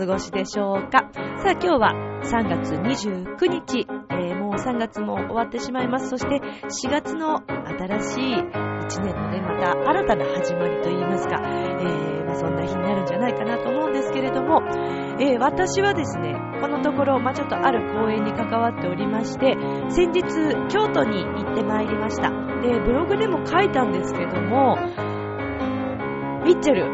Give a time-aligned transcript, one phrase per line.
[0.00, 1.10] 過ごしでしょうか？
[1.42, 1.92] さあ、今日は
[2.22, 3.86] 3月29日、
[4.50, 6.08] もう3月も終わってしまいます。
[6.10, 14.60] そして4月の新しい1年のね、また新たな始まりといいますか、えーまあ、そんな日になるんじゃないかなと思うんですけれども、
[15.20, 19.54] えー私はですね、このところ、まあ、ちょっとある公演に関わっておりまして、
[19.90, 20.24] 先日、
[20.68, 22.30] 京都に行ってまいりました。
[22.60, 24.76] で、ブログでも書いたんですけども、
[26.44, 26.86] ミッチェル、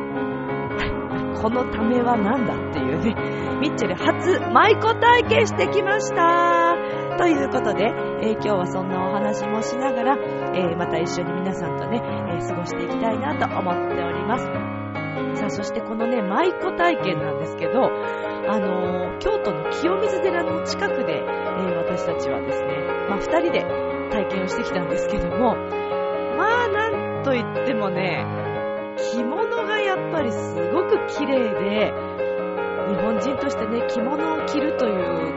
[1.40, 3.14] このためは何だっていうね、
[3.60, 6.55] ミッチェル初舞妓体験してきました
[7.16, 7.84] ということで、
[8.20, 10.16] えー今日はそんなお話もしながら、
[10.54, 14.76] えーまた一緒に皆さんとね、えー過ごしていきたいなと思っております。
[15.40, 17.90] さあ、そしてこのね、舞妓体験なんですけど、
[18.48, 23.64] あの京都の清水寺の近くで、え私たちはですね、まあ、二人で
[24.10, 25.56] 体験をしてきたんですけども、
[26.36, 28.24] まあ、なんといってもね、
[29.12, 31.92] 着物がやっぱりすごく綺麗で、
[32.88, 35.35] 日本人としてね、着物を着るという、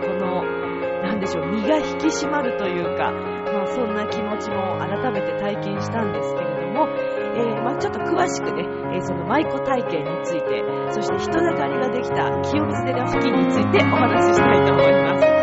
[1.46, 8.64] 身が引き締まるというか、まあそんな気持ちも改めて体験したんですけれども、えーまあちょっと詳しくね、
[8.96, 15.40] えーその舞妓体験について、そして人だかりができた清水寺付近についてお話ししたいと思います。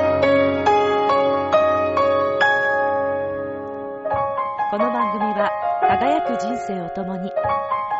[4.68, 5.50] この番組は
[5.88, 7.32] 輝く人生を共に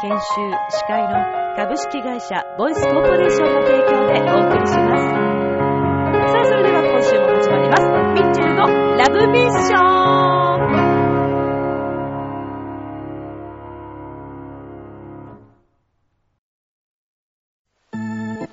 [0.03, 0.19] 研修
[0.69, 5.36] 司会の株式会社ボイスコーポレーションの提供でお送りします
[6.47, 7.83] それでは今週も始まります。
[7.83, 8.67] ミッチェルの
[8.97, 10.97] ラブミッション。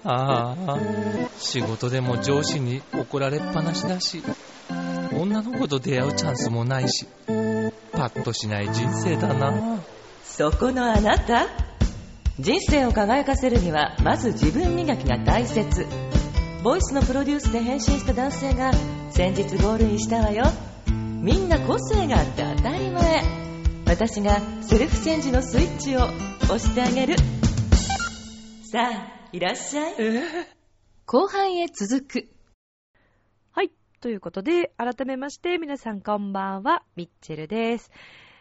[0.05, 0.77] ああ、
[1.37, 4.21] 仕事でも上司に怒られっぱなしだし、
[5.13, 7.05] 女の子と出会うチャンスもないし、
[7.91, 9.79] パッとしない人生だな。
[10.23, 11.47] そこのあなた？
[12.39, 15.85] 人生を輝かせるにはまず自分磨きが大切
[16.63, 18.71] ボイスのプロデュースで変身した男性が
[19.11, 20.45] 先日ゴールインしたわよ。
[20.87, 23.21] みんな個性があって当たり前。
[23.85, 26.05] 私がセルフチェンジのスイッチを
[26.43, 27.17] 押してあげる。
[28.71, 29.93] さあいらっしゃい。
[31.05, 32.29] 後半へ続く。
[33.51, 33.71] はい。
[33.99, 36.83] ということで改めまして皆さんこんばんは。
[36.95, 37.91] ミッチェルです。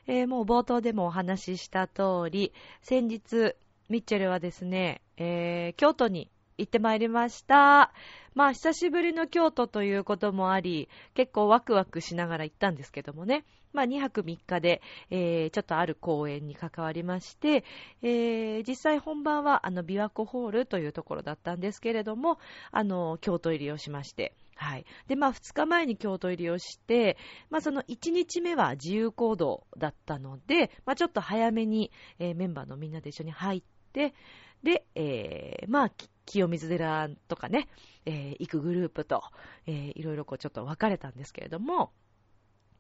[0.07, 3.57] えーもう冒頭でもお話しした通り、先日、
[3.89, 6.31] ミッチェルはですね、えー京都に
[6.63, 7.93] 行ってまいりました。
[8.35, 13.45] まあ、久しぶりの京都ということもあり、結構ワクワクしながら行ったんですけどもね。
[13.73, 14.81] まあ、2泊3日で、
[15.11, 17.65] えーちょっとある公演に関わりまして、
[18.03, 22.39] えー実際本番は、あの、琵琶湖ホールというところだったんですけれども、
[22.71, 24.85] あの、京都入りをしまして、はい。
[25.09, 27.17] で、まあ、2日前に京都入りをして、
[27.51, 33.63] まあ、その1日目は自由行動だったので、まあ、ちょっと早めに、えーメンバーのみんなで一緒に入っ
[33.93, 34.15] て、
[34.63, 35.91] で、えーまあ、
[36.33, 37.69] 清水寺とかね、
[38.07, 39.23] えー行くグループと、
[39.67, 41.93] えーいろいろこうちょっと分かれたんですけれども、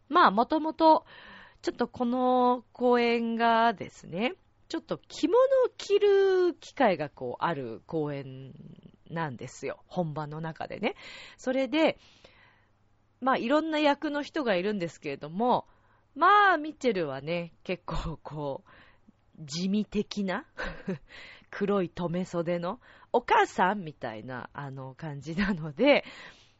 [0.09, 1.05] まあ、もともと、
[1.63, 4.35] ちょっとこの公演がですね、
[4.69, 8.53] ちょっと着物を着る機会がこうある公演
[9.11, 9.83] なんですよ。
[9.87, 10.95] 本番の中でね。
[11.37, 11.99] それで、
[13.21, 15.67] まあいろんな役の人がいるんですけれども、
[16.15, 20.47] まあミッチェルはね、結構こう、地味的な
[21.53, 22.81] 黒い留袖の
[23.13, 26.05] お母さんみたいなあの感じなので、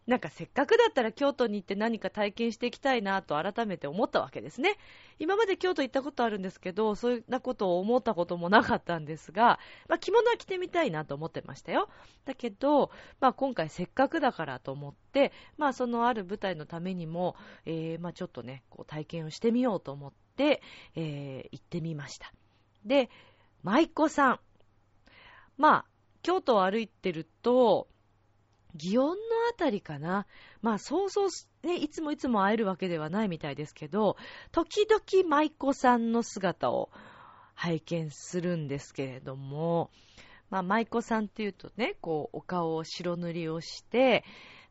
[0.07, 4.77] なんかせっかくだったら京都に行って何か体験していきたいなと改めて思ったわけですね。
[5.19, 9.59] 今まで京都行ったことあるんですけど、そういうなことを思ったこともなかったんですが、
[9.89, 11.89] まあ、着物は着てみたいなと思ってましたよ。
[12.27, 20.61] だけど、まあ、今回せっかくだからと思って、まあ、そのある舞台のためにも、えーまあ、ちょっとね、こう体験をしてみようと思って、
[20.97, 22.33] えー行ってみました。
[22.85, 23.09] で、
[23.63, 24.41] 舞妓さん。
[25.57, 25.85] まあ、
[26.23, 27.89] 京都を歩いてると、
[28.77, 29.13] 祇園の
[29.51, 30.27] あたりかな。
[30.63, 31.29] まあ、そうそう、
[31.67, 34.17] ね、いつもいつも会えるわけではないみたいですけど、
[34.51, 36.91] 時々舞妓さんの姿を
[37.55, 39.91] 拝見するんですけれども、
[40.51, 44.25] まあ、舞妓さんっていうとね、こう、お顔を白塗りをして、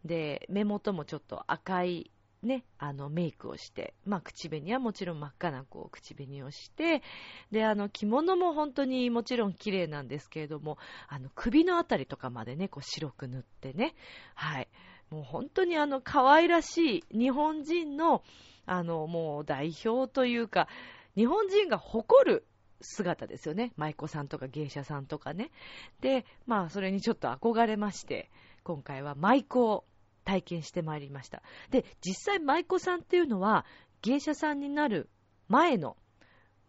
[0.06, 2.11] で、目元もちょっと赤い、
[2.44, 7.04] ね、あの、メイクをして、まあ、口紅はもちろん真っ赤な、こう、口紅をして、
[7.52, 10.78] で、あの、着物も本当にもちろん綺麗なんですけれども、
[11.08, 13.94] あの、首のあたりとかまでね、こう、白く塗ってね、
[14.34, 14.68] はい。
[15.12, 18.24] もう本当にあの、可愛らしい日本人の、
[18.66, 20.68] あの、もう代表というか、
[21.16, 22.48] 日本人が誇る
[22.80, 23.74] 姿ですよね。
[23.76, 25.52] 舞妓さんとか芸者さんとかね。
[26.00, 28.32] で、まあ、それにちょっと憧れまして、
[28.64, 29.86] 今回は舞妓を
[30.24, 31.42] 体験してまいりました。
[31.70, 33.66] で、実際舞妓さんっていうのは、
[34.02, 35.10] 芸者さんになる
[35.48, 35.98] 前の、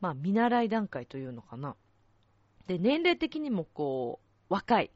[0.00, 1.76] まあ、見習い段階というのかな。
[2.66, 4.90] で、年齢的にもこう、若い。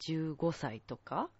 [0.00, 1.30] 15歳とか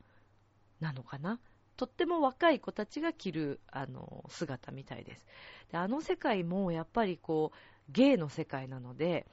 [0.80, 1.40] なのかな。
[1.76, 5.26] とっても若い子たちが着る、あの、姿みたいです。
[5.72, 9.26] で、あの世界もやっぱりこう、芸の世界なので、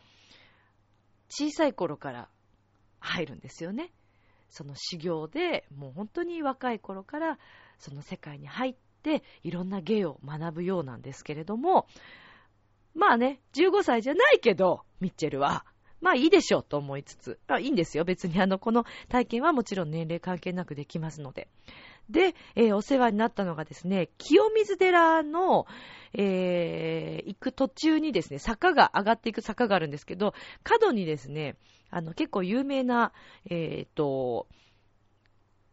[1.30, 2.30] 小さい頃から
[3.00, 3.92] 入るんですよね。
[4.50, 7.40] その修行で、もう本当に若い頃から
[7.78, 11.88] その世界に入って、いろんな芸を学ぶようなんですけれども、
[12.96, 15.66] まあね、15歳じゃないけど、ミッチェルは、
[16.02, 18.06] まあいいでしょうと思いつつ、あいいんですよ。
[18.06, 21.48] 別にあの、この体験はもちろん年齢関係なくできますので。
[22.10, 25.68] で、えー、お世話になったのがですね、清水寺の、
[26.14, 30.34] えー、行く途中にですね、坂が、上がっていく坂があるんですけど、
[30.64, 31.56] 角にですね、
[31.92, 33.14] あの、結構有名な、
[33.50, 34.48] えっ、ー、と、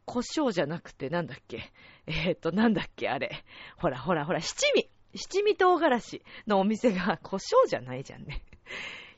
[0.04, 1.72] 胡椒じゃなくて、 なんだっけ？
[2.06, 3.44] えっ、と、なんだっけあれ。
[3.76, 8.42] ほらほらほら、七味七味唐辛子のお店が、 胡椒じゃないじゃんね。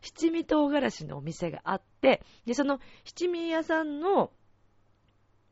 [0.00, 4.32] 七味唐辛子のお店があって、で、その七味屋さんの、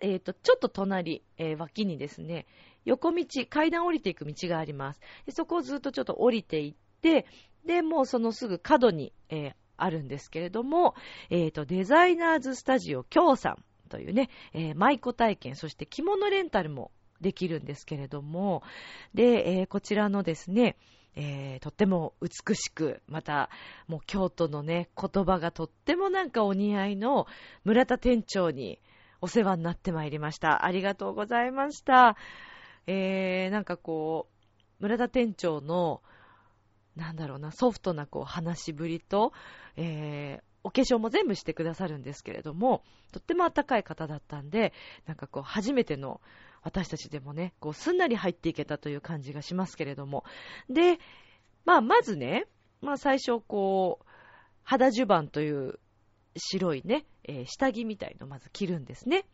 [0.01, 2.47] えっ、ー、と、ちょっと隣、えー、脇にですね、
[2.85, 5.01] 横道、階段降りていく道があります。
[5.27, 7.27] でそこをずっとちょっと降りていって、
[7.65, 10.95] で、もうそのすぐ角に、えー、あるんですけれども、
[11.31, 16.91] えっ、と、デザイナーズスタジオ京さんというね、え舞妓体験、そして着物レンタルも
[17.21, 18.63] できるんですけれども、
[19.15, 20.77] で、えこちらのですね、
[21.17, 23.49] えー、とっても美しく、また、
[23.89, 27.27] もう京都のね、言葉がとってもなんかお似合いの
[27.65, 28.81] 村田店長に
[29.21, 30.65] お世話になってまいりました。
[30.65, 32.17] ありがとうございました。
[32.87, 36.03] えー、なんかこう、村田店長の、
[36.95, 39.33] なんだろうな、ソフトなこう話しぶりと、
[39.77, 42.83] えー、お化粧も全部してくださるんですけれども、
[43.13, 44.73] とっても温かい方だったんで、
[45.07, 46.21] なんかこう、初めての
[46.63, 50.25] 私たちでもね、こう、すんなり入っていけたという感じがしますけれども。
[50.69, 50.99] で、
[51.65, 52.47] まあ、まずね、
[52.81, 54.07] まあ、最初、こう、
[54.65, 55.79] 肌襦袢という
[56.37, 59.27] 白いね、えー、下着みたいのをまず着るんですね。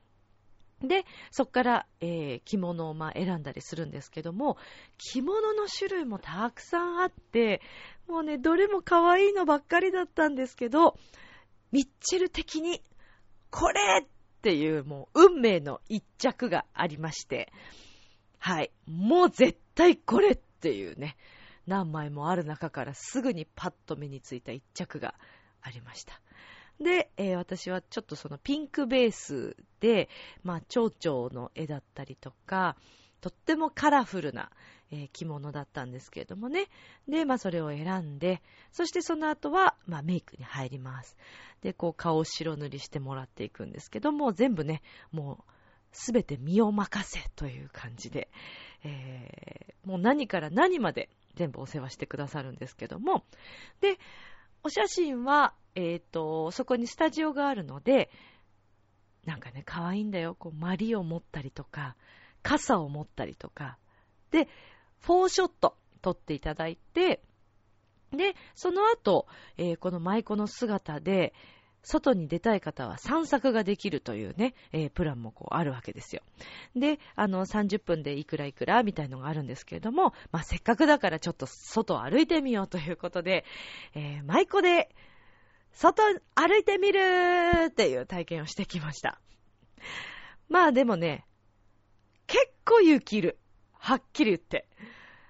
[0.80, 4.56] で、そこから、えー、着物をま選んだりするんですけども、
[4.98, 7.62] 着物の種類もたくさんあって、
[8.08, 10.96] もうね、どれも可愛いのばっかりだったんですけど、
[11.70, 12.82] ミッチェル的に、
[13.50, 14.08] これっ
[14.42, 17.52] ていうもう運命の一着がありまして、
[18.38, 18.72] はい。
[18.86, 21.16] もう絶対これっていうね、
[21.66, 25.14] 何枚もある中からすぐにパッと目についた一着が
[25.60, 26.20] ありました。
[26.82, 30.08] で、えー、私はちょっとそのピンクベースで、
[30.42, 32.76] まあ、蝶々の絵だったりとか、
[33.20, 34.50] とってもカラフルな、
[34.90, 36.66] えー、着物だったんですけれどもね。
[37.08, 38.42] で、まあ、それを選んで、
[38.72, 41.16] そしてその後は、まあ、メイクに入ります。
[41.62, 44.82] で、こう、顔を白塗りしてもらっていくんですけども、全部ね、
[45.12, 45.52] もう、
[45.92, 48.28] すべて身を任せという感じで、
[48.82, 53.24] えー、もう何から何まで全部お世話してくださるんですけども、
[53.80, 53.98] で、
[54.64, 58.10] お写真は、えっ、ー、と、そこにスタジオがあるので、
[59.24, 60.34] なんかね、可愛いんだよ。
[60.34, 61.96] こう、マリを持ったりとか、
[62.42, 63.78] 傘を持ったりとか。
[64.30, 64.48] で、
[65.00, 67.22] フォーショット撮っていただいて、
[68.10, 71.32] で、その後、えー、この舞妓の姿で、
[71.84, 76.22] 外に出たい方は散策ができるというね、えー、プランもこうあるわけですよ。
[76.76, 83.44] で、あの、30分でいくらいくらみたいのがあるんですけれども、まあ、せっかくだからちょっと外を歩いてみようということで、
[83.94, 84.94] えー、舞妓で、
[85.72, 86.02] 外
[86.34, 86.98] 歩いてみる
[87.68, 89.20] っていう体験をしてきました。
[90.48, 91.26] まあでもね、
[92.26, 93.38] 結構勇気いる。
[93.72, 94.68] はっきり言って。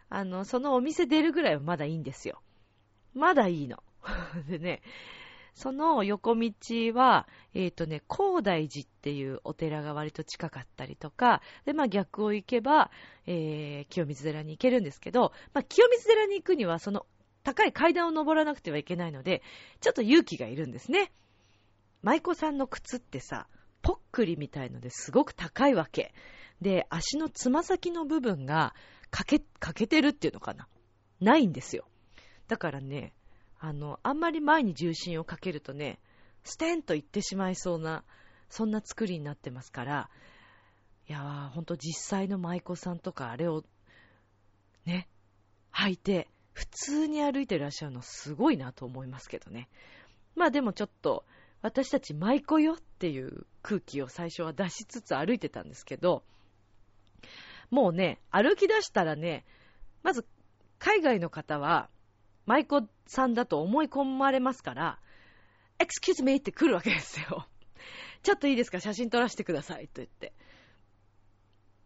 [0.08, 2.42] あの、そのお店出るぐらいはまだいいんですよ。
[3.14, 3.82] まだいいの。
[4.48, 4.82] でね、
[5.54, 6.52] その横道
[6.94, 12.90] は、えっ、ー、とね、高大寺っていうお寺が割と近かったりとか、で、まあ逆を行けば、
[13.26, 17.06] えー、清水寺に行けるんですけど、まあ清水寺に行くにはその
[17.42, 19.42] 高い階段を登らなくてはいけないので、
[19.80, 21.12] ちょっと勇気がいるんですね。
[22.02, 23.46] 舞妓さんの靴ってさ、
[23.82, 26.14] ぽっくりみたいのですごく高いわけ。
[26.60, 28.74] で、足のつま先の部分が
[29.10, 30.68] 欠け、欠けてるっていうのかな。
[31.20, 31.86] ないんですよ。
[32.48, 33.12] だからね、
[33.58, 36.00] あの、あんまり前に重心をかけるとね、
[36.44, 38.04] ステンと行ってしまいそうな、
[38.48, 40.10] そんな作りになってますから、
[41.08, 43.64] いやー、ほんと実際の舞妓さんとかあれを、
[44.84, 45.08] ね、
[45.72, 49.68] 履いて、普通に歩いてらっしゃるのすごいなと思いますけどね。
[50.34, 51.24] まあでもちょっと、
[51.62, 56.24] 私たち舞妓よっていう空気を最初は出しつつ歩いてたんですけど、
[57.70, 59.44] もうね、歩き出したらね、
[60.02, 60.26] まず、
[60.78, 61.88] 海外の方は、
[62.44, 64.98] 舞妓さんだと思い込まれますから、
[65.78, 67.46] excuse me って来るわけですよ。
[68.22, 68.80] ちょっといいですか？
[68.80, 70.32] 写真撮らせてくださいと言って。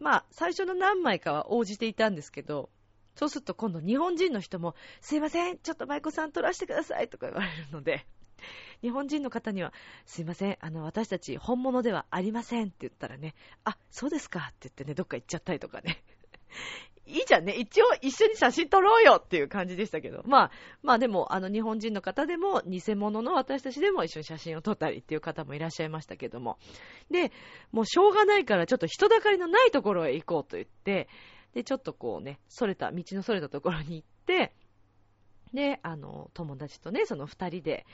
[0.00, 2.70] まあ、最初の何枚かは応じていたんですけど、
[3.16, 8.06] そうすると今度日本人の人も、すいません、ちょっと舞妓さん撮らせてくださいとか言われるので、
[8.82, 9.72] 日本人の方には、
[10.04, 16.02] すいません、あの、私たち本物ではありませんって言ったらね、あ、そうですかって言ってね、どっか行っちゃったりとかね。
[17.08, 17.52] いいじゃんね。
[17.52, 20.24] 一応一緒に写真撮ろうよっていう感じでしたけど。
[20.26, 20.50] まあ、
[20.82, 26.58] まあでも、あの日本人の方でも、偽物の私たちでも一緒に写真を撮ったりっていう方もいらっしゃいましたけども。
[27.08, 27.30] で、
[27.70, 31.08] もうしょうがないからちょっと人だかりのないところへ行こうと言って、
[31.56, 34.52] で、ちょっとこうね、それた、道のそれたところに行って、
[35.54, 37.86] で、あの、友達とね、その二人で、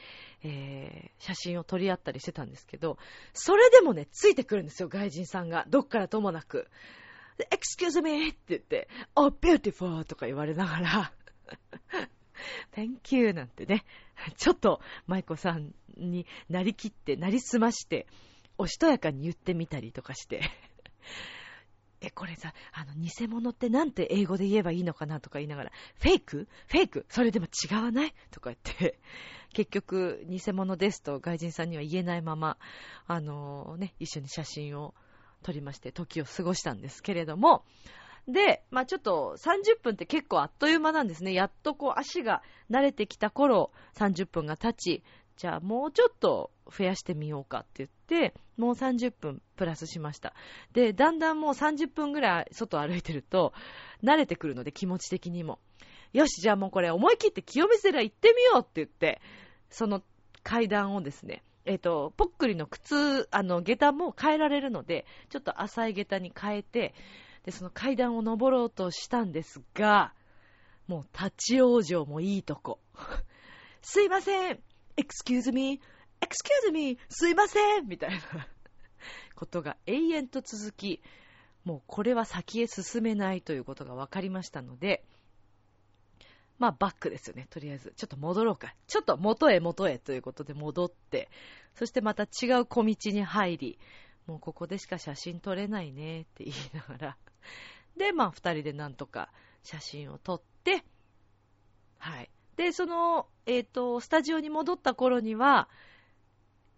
[0.42, 2.98] えー、写真を撮り合ったりしてたんですけど、
[3.32, 5.64] それでもね、ついてくるんですよ、外人さんが。
[5.68, 6.68] どっからともなく。
[7.52, 11.12] excuse me って言って、oh, beautiful とか言われながら
[12.74, 13.84] thank you なんてね、
[14.38, 18.08] ちょっと舞子さんになりきって、なりすまして、
[18.58, 20.50] おしとやかに言ってみたりとかして
[22.02, 26.48] え、これさ、あの、偽物ってなんて英語で言えばいいのかなとか言いながら、フェイク？
[26.66, 27.06] フェイク？
[27.08, 28.14] それでも違わない？
[28.32, 28.98] とか言って、
[29.54, 32.58] 結局、偽物ですと外人さんには言えないまま、
[33.06, 34.94] あのー、ね、一緒に写真を
[35.42, 37.64] 撮りまして、時を過ごしたんですけれども、
[38.26, 41.32] で、まあちょっと30分って結構あっという間なんですね。
[41.32, 45.02] やっとこう足が慣れてきた頃、30分が経ち、
[45.36, 47.90] じゃあもうちょっと増やしてみようかって言っ
[48.30, 50.34] て、もう30分プラスしました。
[50.72, 53.52] で、だんだんもう30分ぐらい外歩いてると、
[54.02, 55.58] 慣れてくるので気持ち的にも。
[56.12, 59.20] よし、じゃあもうこれ思い切って清水寺行ってみようって言って、
[59.70, 60.02] その
[60.42, 66.94] 階段をですね、えっ、ー、と、ぽっくりの靴、あの、下駄も変えられるので、ちょっと浅い下駄に変えて、
[67.44, 70.12] で、その階段を登ろうとしたんですが、
[70.86, 72.80] もう立ち往生もいいとこ。
[73.82, 74.60] すいません
[74.96, 76.98] !excuse me!excuse me!
[77.08, 78.18] すいませんみたいな
[79.34, 81.02] ことが永遠と続き、
[81.64, 85.04] もうこれは先へ進めないということが分かりましたので、
[86.58, 87.92] まあ、バックですよね、とりあえず。
[87.96, 88.72] ちょっと戻ろうか。
[88.86, 91.28] ちょっと元へ元へということで戻って、
[91.74, 93.78] そしてまた違う小道に入り、
[94.26, 97.16] もうここでしか写真撮れないねって言いながら。
[97.96, 99.32] で、まあ、二人でなんとか
[99.64, 100.84] 写真を撮って、
[101.98, 102.30] はい。
[102.56, 105.68] で、その、えっ、ー、と、スタジオに戻った頃には、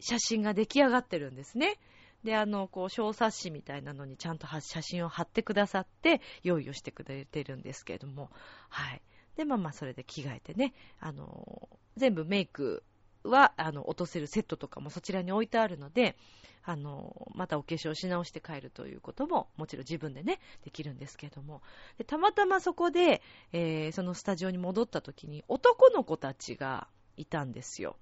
[0.00, 1.78] 写真が出来上がってるんですね。
[2.24, 8.30] で、あの、こう、小冊子みたいなのにちゃんと写真を貼ってくださって、用意をしてくれてるんですけれども、
[8.68, 9.02] はい。
[9.36, 12.82] で、まあまあ、それで着替えてね、あの、全部メイク
[13.24, 16.16] は、あの、落とせるセットとかもそちらに置いてあるので、
[16.62, 21.62] あの、またお化粧し直して帰るということも、もちろん自分でね、できるんですけども。
[21.98, 27.96] でたまたまそこで、えー、そのスタジオに戻った時に、男の子たちがいたんですよ。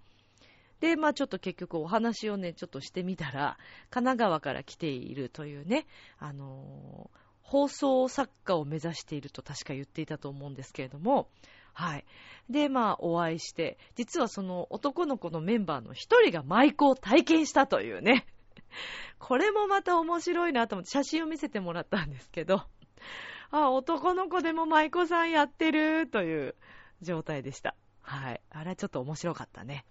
[0.81, 3.59] で、まあちょっと結局お話をね、ちょっとしてみたら、
[3.91, 5.87] 神奈川から来ているというね、
[6.19, 11.29] あのー放送作家を目指していると確か言っていたと思うんですけれども、
[11.73, 12.05] はい。
[12.51, 18.27] で、まあ、お会いして、実はその男の子のメンバーの一人が舞妓を体験したというね。
[19.19, 22.63] これもまた面白いなと思って写真を見せてもらったんですけど、
[23.51, 26.57] あ、男の子でも舞妓さんやってるという
[27.01, 27.77] 状態でした。
[28.01, 28.41] はい。
[28.51, 29.85] あれはちょっと面白かったね。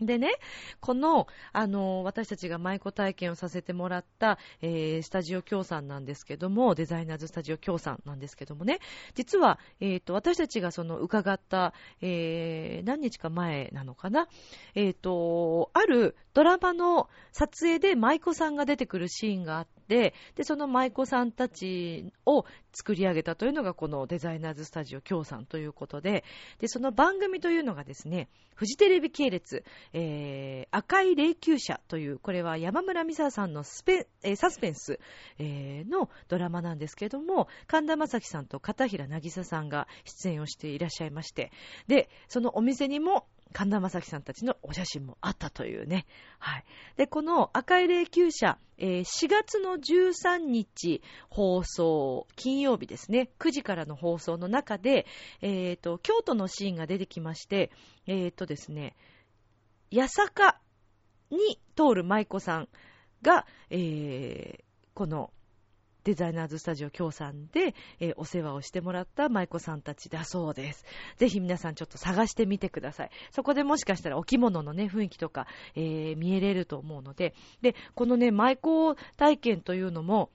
[0.00, 0.32] でね、
[0.80, 8.80] この、あの、私たちが舞妓体験をさせてもらった、えー、スタジオ協賛なんですけども、デザイナーズスタジオ協賛なんですけどもね、
[9.14, 14.28] 実は、えっ、ー、と、私たちがその伺った、えー、何日か前なのかな、
[14.74, 26.24] えっ、と、あるドラマの撮影で舞妓さんが出てくるシーンがあって、で、その舞妓さんたちを作り上げたというのがこのデザイナーズスタジオ協賛ということで、
[26.58, 35.00] で、その番組というのがですね、フジテレビ系列、えー、赤い霊柩車という、これは山村美沙さんのスペ、えー、サスペンス、
[35.38, 41.50] えー、のドラマなんですけども、神田正輝さんと片平渚さんが出演をしていらっしゃいまして、
[41.88, 46.06] で、そのお店にも神田正輝さんたちのお写真もあったというね。
[46.40, 46.64] はい。
[46.96, 55.06] で、この赤い霊柩車、えー、4月の13日放送、金曜日ですね、9時からの放送の中で、
[55.40, 57.70] えっ、ー、と、京都のシーンが出てきまして、
[58.08, 58.96] えっ、ー、とですね、
[59.94, 60.60] 八坂
[61.30, 62.68] に通る舞妓さん
[63.22, 65.30] が、えー、この
[66.04, 70.84] デザイナーズスタジオ協賛で、えー、お世話をしてもらった舞妓さんたちだそうです。
[71.16, 73.10] ぜひ皆さんちょっと探してみてください。
[73.30, 80.30] そこでもしかしたらお着物のね、雰囲気とか、えー、見えれると思うので、で、このね、舞妓体験というのも、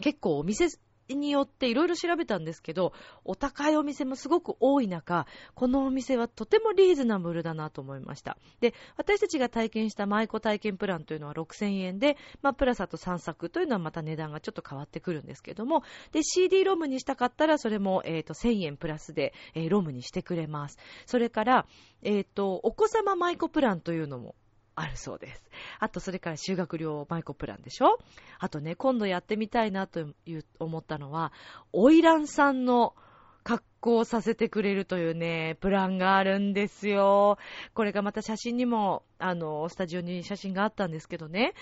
[0.00, 0.68] 結構お店
[1.16, 2.92] によっていろいろ調べたんですけど、
[3.24, 8.36] お高いお店もすごく多い中、このお店はとてもリーズナブルだなと思いました。
[8.60, 20.78] で、私たちが体験した舞妓体験プランというのは6000円で、まあ、プラスあと3作というのはまた値段がちょっと変わってくるんですけども、で、CD ロムにしたかったら、それも、えっ、ー、と、1000円プラスで、えー、ロムにしてくれます。
[21.06, 21.66] それから、
[22.02, 24.34] えっ、ー、と、お子様舞妓プランというのも
[24.80, 25.42] あるそうです。
[25.78, 27.98] あと、それから修学料舞妓プランでしょ？
[28.38, 31.32] あとね、今度やってみたいなという思ったのは、
[31.72, 32.94] 花魁さんの
[33.42, 37.38] 格好をさせてくれるというね、プランがあるんですよ。
[37.74, 41.54] これがまた写真にも、あの、スタジオに写真があったんですけどね、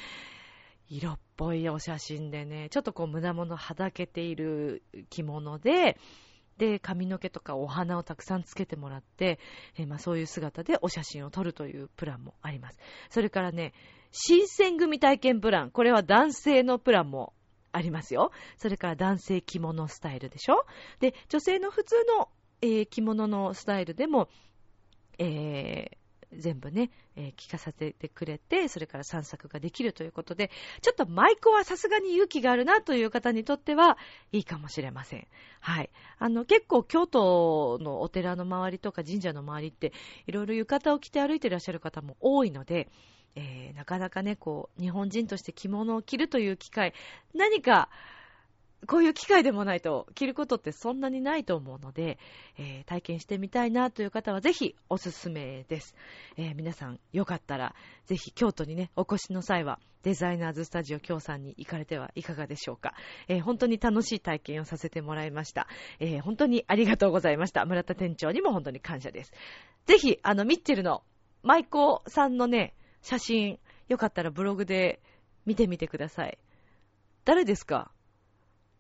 [0.89, 5.99] 色っぽいお写真でね、ちょっとこう胸物はだけている着物で、
[6.59, 9.39] で、髪の毛とかお花をたくさんつけてもらって、
[9.77, 12.79] えー、まあそういう姿でお写真を撮るというプランもあります。
[13.11, 13.73] それからね、
[14.11, 15.71] 新選組体験プラン。
[15.71, 17.33] これは男性のプランも
[17.73, 18.33] ありますよ。
[18.57, 20.67] それから男性着物スタイルでしょ
[21.01, 22.29] で、女性の普通の、
[22.61, 24.29] えー、着物のスタイルでも、
[25.19, 25.97] えー、
[26.33, 30.51] 全部ね、えー、聞かせてくれて、それから散策ができるということで、
[30.83, 33.99] ちょっと舞妓はさすがに勇気があるなという方にとっては
[34.33, 35.27] いいかもしれません。
[35.61, 35.91] はい。
[36.19, 39.93] あの、結構京都のお寺の周りとか神社の周りって、
[40.27, 42.89] いろいろ浴衣を着て歩いてらっしゃる方も多いので、
[43.35, 46.93] えー、なかなかね、こう、日本人として着物を着るという機会、
[47.35, 47.89] 何か、
[48.87, 52.19] こういう機会でもないと着ることってそんなにないと思うので、
[52.59, 55.97] えー、体験してみたいなという方はぜひおすすめです。
[56.37, 57.75] えー、皆さんよかったら
[58.07, 62.95] ぜひ京都にね、お越しの際はデザイナーズスタジオ京さんに行かれてはいかがでしょうか。
[63.27, 65.67] えー、本当に楽しい体験をさせてもらいました。
[65.99, 67.65] え本当にありがとうございました。
[67.65, 69.33] 村田店長にも本当に感謝です。
[69.87, 71.03] ぜひ、あの、ミッチェルの
[71.43, 71.69] 舞妓
[72.07, 73.59] さんのね、写真、
[73.89, 75.01] よかったらブログで
[75.47, 76.39] 見てみてください。
[77.25, 77.91] 誰ですか？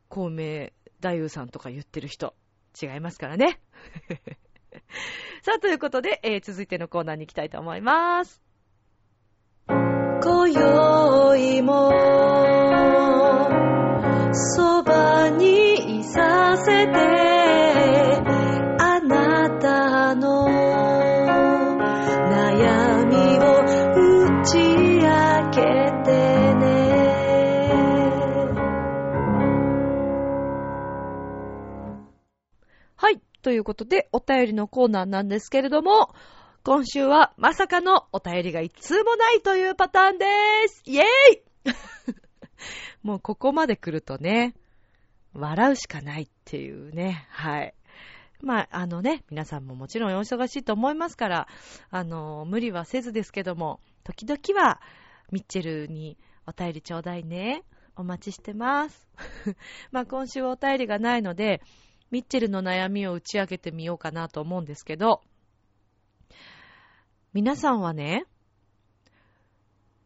[0.08, 2.34] 孔明大夫さんとか言ってる人、
[2.80, 3.60] 違いますからね。
[5.42, 8.42] さあ、ということで、えー、続いてのコーナーに行きたいと思います。
[9.68, 11.90] 今宵も、
[14.33, 18.08] そばにいさせて、
[33.42, 36.14] ということで、お便りのコーナーなんですけれども、
[36.64, 41.74] 今週はまさかのお便りが一通もないというパターンでーすイェーイ
[43.03, 44.55] もうここまで来るとね、
[45.33, 47.74] 笑うしかないっていうね、はい。
[48.40, 51.48] まあ、あのね、皆さんももちろんお忙しいと思いますから、
[51.90, 54.81] あの、無理はせずですけども、時々は、
[55.31, 57.64] ミッチェルにお便りちょうだいね。
[57.96, 59.09] お待ちしてます。
[59.90, 61.61] まあ、今週はお便りがないので、
[62.11, 65.21] ミッチェルの悩みを打ち明けてみようかなと思うんですけど、
[67.33, 68.25] 皆さんはね、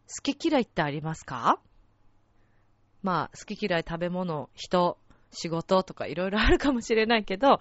[0.08, 1.60] 好き嫌いってありますか？
[3.02, 4.98] まあ、好き嫌い食べ物、人、
[5.30, 7.60] 仕事とかいろいろあるかもしれないけど、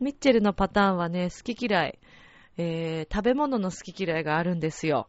[0.00, 1.98] ミッチェルのパターンはね、好き嫌い、
[2.56, 5.08] えー、食べ物の好き嫌いがあるんですよ。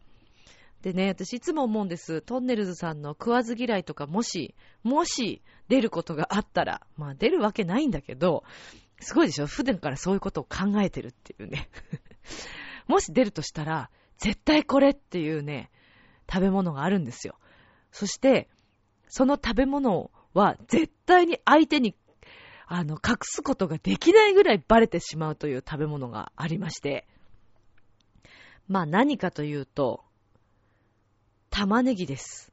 [0.82, 2.20] でね、私いつも思うんです。
[2.22, 8.44] トンネルズさんの食わず嫌いとかもし、もし出ることがあったら、まあ出るわけないんだけど、
[9.00, 9.46] すごいでしょ？
[9.46, 11.68] 普段からそういうことを考えてるっていうね。
[12.86, 15.70] もし出るとしたら、絶対これっていうね、
[16.30, 17.38] 食べ物があるんですよ。
[17.90, 18.48] そして、
[19.08, 21.96] その食べ物は絶対に相手に、
[22.66, 27.06] あの、隠すことができないぐらいバレてしまうという食べ物がありまして、
[28.66, 30.04] まあ何かというと、
[31.58, 32.52] 玉ねぎです。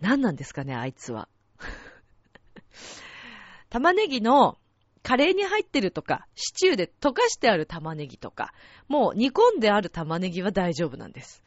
[0.00, 1.28] 何なんですかね、あいつは。
[3.68, 4.58] 玉ねぎの
[5.02, 8.54] カレーに入ってるとか、シチューで溶かしてある玉ねぎとか、
[8.86, 11.42] もう煮込んである玉ねぎは大丈夫なんです。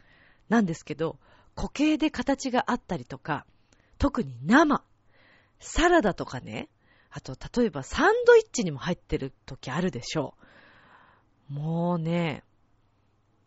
[0.50, 1.18] なんですけど、
[1.56, 3.46] 固形で形があったりとか、
[3.98, 4.84] 特に生、
[5.60, 6.68] サラダとかね、
[7.10, 10.36] あと、例えばサンドイッチにも入ってる時あるでしょ
[11.50, 11.54] う。
[11.54, 12.44] もうね、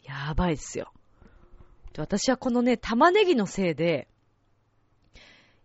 [0.02, 0.94] やばいっすよ。
[1.98, 4.08] 私はこのね、玉ねぎのせいで、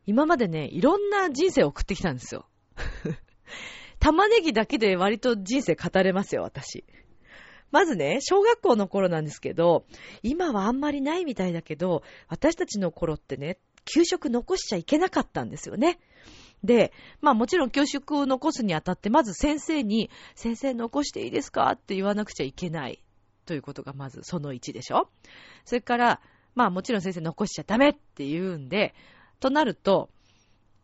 [0.06, 2.48] 今までね、いろんな人生を送ってきたんですよ。
[4.00, 6.84] 玉ねぎだけで割と人生語れますよ、私。
[7.72, 9.86] まずね、小学校の頃なんですけど、
[10.24, 16.00] 今はあんまりないみたいだけど、私たちの頃ってね、給食残しちゃいけなかったんですよね。
[16.64, 21.70] で、まあもちろん給食を残すにあたって、まず先生に、先生残していいですか？
[21.72, 23.04] って言わなくちゃいけない。
[23.46, 25.10] ということがまずその1でしょ
[25.66, 26.22] それから、
[26.56, 28.94] まあもちろん先生残しちゃダメって言うんで、
[29.40, 30.10] となると、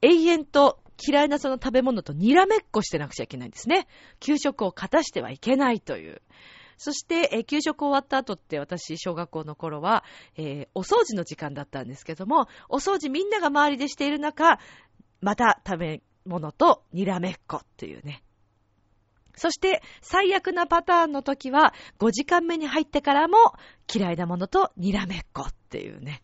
[0.02, 3.88] 永遠と嫌いなその食べ物とにらめっこしてなくちゃいけないんですね。
[4.19, 6.21] 給食を勝たしてはいけないという。
[6.78, 10.04] そして、え給食終わった後って私、小学校の頃は、
[10.36, 14.60] えー、お掃除の時間だったんですけども、お掃除みんなが周りでしている中、
[15.21, 18.24] また食べ物とにらめっこっていうね。
[19.36, 23.38] そして、最悪なパターンの時は、5時間目に入ってからも、
[23.94, 26.22] 嫌いなものとにらめっこっていうね。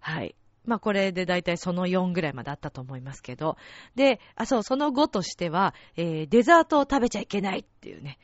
[0.00, 0.34] はい。
[0.64, 3.56] まあこれでだいたいその4ぐらいまであったと思いますけど。
[3.94, 8.18] で、あ、そう、その後としては、えー、デザートを食べちゃいけないっていうね。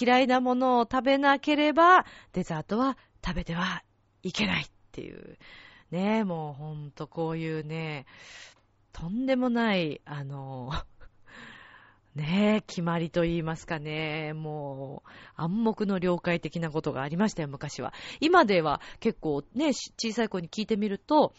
[0.00, 3.82] 嫌いなものを食べなければ、デザートは食べては
[4.22, 5.36] いけないっていう。
[5.90, 8.06] ね、もうほんとこういうね、
[8.92, 10.70] とんでもない、あの、
[12.14, 17.94] ねえ、決まりと言いますかね、もう、暗黙の了解的なことがありましたよ、昔は。
[18.18, 21.34] 今では結構ね、小さい子に聞いてみると、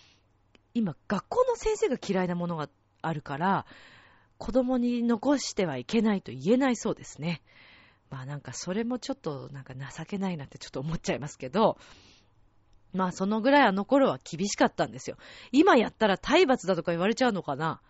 [0.74, 2.70] 今、学校の先生が嫌いなものが
[3.02, 3.66] あるから、
[4.38, 7.42] 子供に残してはいけないと言えないそうですね。
[8.10, 11.78] まあなんかそれもちょっとなんか情けないなってちょっと思っちゃいますけど、
[12.94, 15.18] まあそのぐらいあの頃は厳しかったんですよ。
[15.52, 17.82] 今やったら体罰だとか言われちゃうのかな。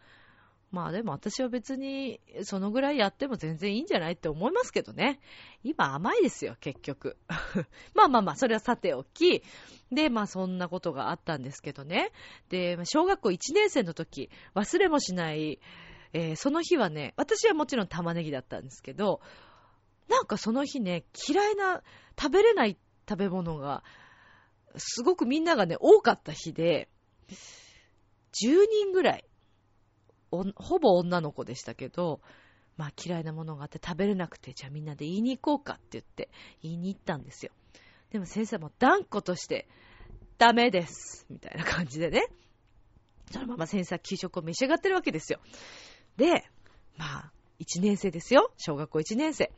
[0.72, 5.20] まあでも私は別にそのぐらいやっても全然いいんじゃないって思いますけどね。
[5.64, 7.18] 今甘いですよ、結局。
[7.94, 9.44] まあまあまあ、それはさておき。
[9.92, 12.12] で、まあそんなことがあったんですけどね。
[12.50, 15.60] で、小学校1年生の時、忘れもしない、
[16.14, 19.20] えー、その日はね、私はもちろん玉ねぎだったんですけど、
[20.08, 21.84] なんかその日ね、嫌いな、
[22.18, 23.84] 食べれない食べ物が、
[24.78, 26.88] すごくみんながね、多かった日で、
[27.30, 29.26] 10人ぐらい、
[30.32, 32.22] ほぼ女の子でしたけど、
[32.78, 36.30] まあ嫌いなものがあって食べれなくて、じゃあみんなで言いに行こうかって言って、
[36.64, 37.52] 言いに行ったんですよ。
[38.12, 39.68] でも先生も断固として、
[40.38, 41.26] ダメです。
[41.30, 42.26] みたいな感じでね。
[43.32, 45.40] そのまま先生は給食を召し上がってるわけですよ。
[46.18, 46.44] で、
[46.98, 48.52] まあ、1年生ですよ。
[48.58, 49.52] 小学校1年生。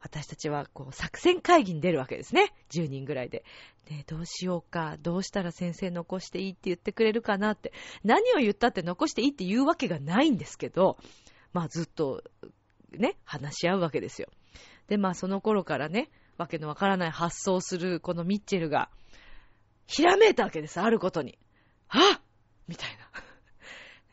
[0.00, 2.54] 私たちはこう作戦会議に出るわけですね。
[2.70, 3.44] 10人ぐらいで。
[3.86, 7.72] で、どうしようか、どうしたら先生残していいって言ってくれるかなって。
[8.02, 10.96] 何を言ったって残していいって言うわけがないんですけど、
[11.52, 12.22] まあずっと
[12.92, 14.28] ね、話し合うわけですよ。
[14.88, 18.90] で、まあその頃からね、わけのわからない発想するこのミッチェルが、
[19.86, 21.38] ひらめいたわけです、あることに。
[21.88, 22.22] あ
[22.68, 23.10] みたいな。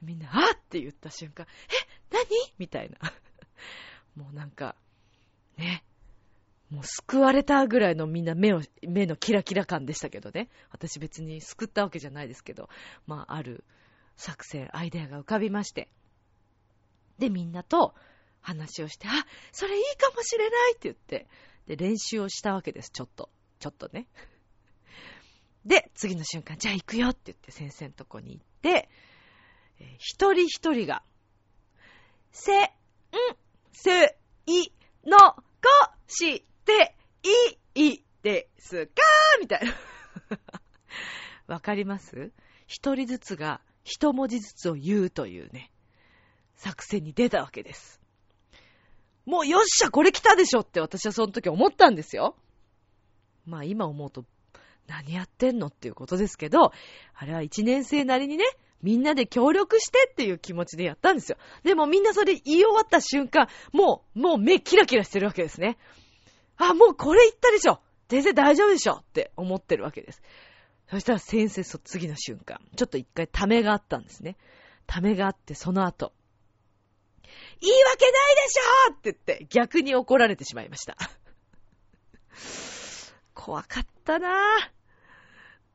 [0.01, 1.47] みんな、あって言った瞬間、
[2.11, 2.15] え？
[2.15, 2.25] 何？
[2.57, 2.97] みたいな。
[4.15, 4.75] もうなんか、
[5.57, 5.83] ね。
[6.69, 10.49] もう救われたぐらいのみんな目を、目のキラキラ感でしたけどね。
[10.69, 12.69] 私別に救ったわけじゃないですけど、
[13.05, 13.63] まあ、ある
[14.17, 15.89] 作戦、アイデアが浮かびまして。
[17.19, 17.95] で、みんなと
[18.41, 19.11] 話をして、あ、
[19.51, 21.27] それいいかもしれないって言って、
[21.67, 23.29] で、練習をしたわけです、ちょっと。
[23.59, 24.07] ちょっとね。
[25.65, 28.89] で、次の瞬間、じゃあ行くよって言って先生のとこに行って、
[29.79, 31.03] えー、一人一人が、
[32.31, 32.69] せ、ん、
[33.79, 34.71] せ、い、
[35.05, 35.43] の、こ、
[36.07, 36.95] して、
[37.75, 38.91] い、いですか？
[39.39, 39.73] みたいな。
[41.45, 42.31] わかります？
[42.65, 45.71] 一人ずつが一文字ずつを言うというね、
[46.55, 48.01] 作戦に出たわけです。
[49.25, 52.35] もうよっしゃ、これ来たでしょって私はその時思ったんですよ。
[53.45, 54.25] まあ今思うと
[54.87, 56.71] 何やってんのっていうことですけど、
[57.13, 58.43] あれは一年生なりにね、
[58.81, 61.37] みんなで協力してっていう気持ちでやったんですよ。
[61.63, 65.77] でもみんなそれ言い終わった瞬間、もう、もう目キラキラしてるわけですね。
[66.57, 70.21] あ、もうこれ言ったでしょ全然大丈夫でしょって思ってるわけです。
[70.89, 74.37] そしたら先生そ次の瞬間、ちょっと一回ためがあったんですね。
[74.85, 76.13] ためがあってその後、
[77.59, 80.95] 言い訳ないでしょって言って逆に怒られてしまいました。
[83.33, 84.29] 怖かったな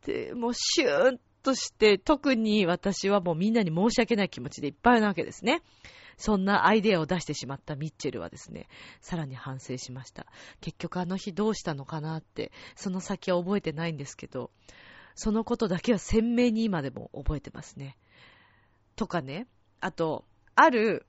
[0.02, 0.06] ぁ。
[0.06, 5.62] で、もうシューンとして、特に私はもうみんなに申し訳ない気持ちでいっぱいなわけですね。
[6.16, 8.68] そんなアイデアを出してしまったミッチェルはですね、
[9.00, 10.26] さらに反省しました。
[10.60, 14.50] 結局あの日どうしたのかなって、その先は覚えてないんですけど、
[15.14, 17.96] そのことだけは鮮明に今でも覚えてますね。
[18.96, 19.46] とかね、
[19.80, 20.24] あと、
[20.54, 21.06] ある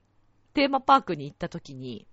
[0.54, 2.06] テーマパークに行った時に、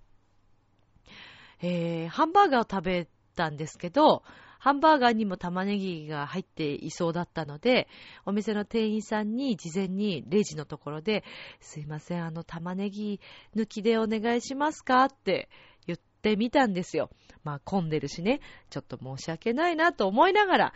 [1.60, 4.22] えー、ハンバーガーを食べたんですけど、
[4.62, 7.88] ハンバーガーにも玉ねぎが入っていそうだったので、
[8.24, 11.24] お店の店員さんに事前にレジのところで、
[11.58, 13.18] すいません、あの玉ねぎ
[13.56, 15.48] 抜きでお願いしますかって
[15.88, 17.10] 言ってみたんですよ。
[17.42, 20.74] まあ混んでるしね、ちょっと申し訳ないなと思いながら、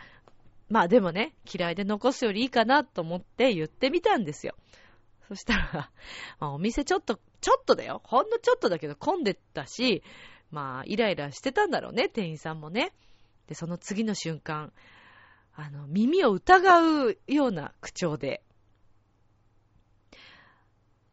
[0.67, 4.55] まあでもね、嫌いで残すよりいいかなと思って言ってみたんですよ。
[5.29, 5.91] そしたら、
[6.41, 8.01] まあ、お店ちょっと、ちょっとだよ。
[8.03, 10.03] ほんのちょっとだけど混んでたし、
[10.51, 12.91] まあ、イライラしてたんだろうね、店員さんもね。
[13.47, 14.73] で、その次の瞬間、
[15.55, 18.43] あの、耳を疑うような口調で、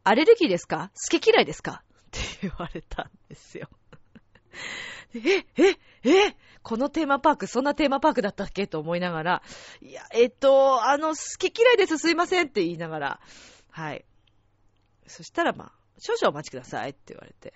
[0.02, 0.90] アレルギーですか？
[1.10, 1.82] 好き嫌いですか？
[1.82, 3.68] って言われたんですよ。
[5.14, 8.66] え、え、え、このテーマパーク、そんなテーマパークだったっけ？
[8.66, 9.42] と思いながら、
[9.80, 13.20] いや、えっと、あの、好き嫌いです、すいませんって言いながら、
[13.70, 14.04] はい。
[15.06, 17.54] そしたら、まあ、少々お待ちくださいって言われて。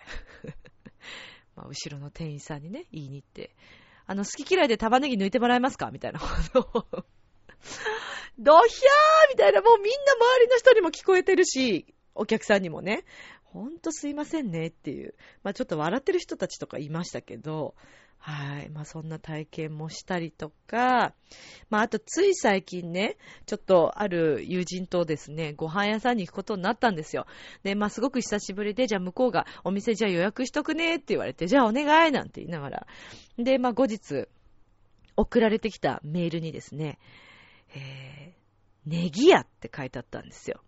[1.57, 3.55] まあ、後ろの店員さんにね、言いに行って、
[4.09, 5.91] あの、好き嫌いで玉ねぎ抜いてもらえますか？
[5.93, 6.19] みたいな。
[6.19, 7.05] ことを
[8.39, 13.05] ドヒャーみたいな、もうみんな周りの人にも聞こえてるし、お客さんにもね、
[13.45, 15.15] ほんとすいませんねっていう。
[15.43, 17.75] まあちょっと笑ってる人たちとかいましたけど、
[18.19, 18.69] はい。
[18.71, 21.15] まあそんな体験もしたりとか、
[21.71, 27.27] まああとつい最近ね、ちょっとある友人とですね、ご飯屋さんに行くことになったんですよ。
[27.63, 32.87] で、まあすごく久しぶりで、じゃあ向こうがお店じゃあ予約しとくねって言われて、じゃあお願いなんて言いながら。
[33.39, 34.27] で、まあ後日、
[35.17, 36.99] 送られてきたメールにですね、
[37.75, 40.61] えー、ネギ屋って書いてあったんですよ。